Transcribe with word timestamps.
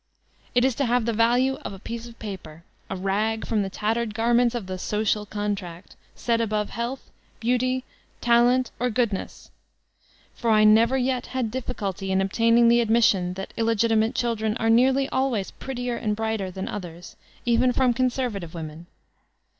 It 0.55 0.65
is 0.65 0.73
to 0.77 0.87
have 0.87 1.05
the 1.05 1.13
value 1.13 1.57
of 1.57 1.73
a 1.73 1.77
piece 1.77 2.07
of 2.07 2.17
paper, 2.17 2.63
a 2.89 2.95
rag 2.95 3.45
from 3.45 3.61
the 3.61 3.69
tattered 3.69 4.15
garments 4.15 4.55
of 4.55 4.65
the 4.65 4.79
''Social 4.79 5.29
Contract," 5.29 5.95
set 6.15 6.41
above 6.41 6.71
health, 6.71 7.11
beauty, 7.39 7.83
talent 8.19 8.71
or 8.79 8.89
goodness; 8.89 9.51
for 10.33 10.49
I 10.49 10.63
never 10.63 10.97
yet 10.97 11.27
had 11.27 11.51
difficulty 11.51 12.11
in 12.11 12.19
obtaining 12.19 12.67
the 12.67 12.81
admission 12.81 13.35
that 13.35 13.53
illegitimate 13.57 14.15
children 14.15 14.57
are 14.57 14.71
nearly 14.71 15.07
always 15.09 15.51
prettier 15.51 15.97
and 15.97 16.15
brighter 16.15 16.49
than 16.49 16.67
others, 16.67 17.15
even 17.45 17.71
from 17.71 17.93
conservative 17.93 18.55
women. 18.55 18.87